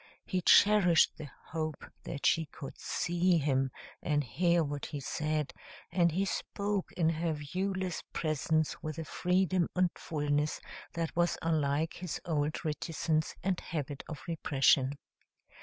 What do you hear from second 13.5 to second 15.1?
habit of repression.